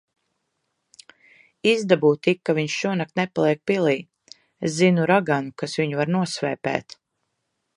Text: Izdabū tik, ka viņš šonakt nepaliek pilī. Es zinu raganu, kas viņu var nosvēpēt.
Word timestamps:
Izdabū 1.71 2.09
tik, 2.27 2.39
ka 2.49 2.55
viņš 2.59 2.77
šonakt 2.85 3.15
nepaliek 3.21 3.61
pilī. 3.73 3.93
Es 4.69 4.75
zinu 4.79 5.07
raganu, 5.13 5.55
kas 5.63 5.77
viņu 5.83 6.01
var 6.01 6.13
nosvēpēt. 6.17 6.99